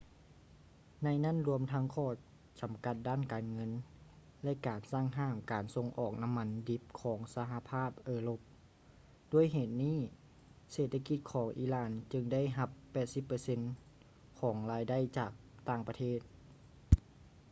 [1.03, 2.09] ໃນນັ້ນລວມທັງຂໍ້
[2.61, 3.71] ຈຳກັດດ້ານການເງິນ
[4.43, 8.39] ແລະ ການສັ່ງຫ້າມການສົ່ງອອກນ້ຳມັນດິບຂອງສະຫະພາບເອີຣົບ
[9.33, 9.97] ດ້ວຍເຫດນີ້
[10.71, 12.69] ເສດຖະກິດຂອງອີຣານຈຶ່ງໄດ້ຮັບ
[13.55, 15.31] 80% ຂອງລາຍໄດ້ຈາກ
[15.69, 16.19] ຕ່າງປະເທດ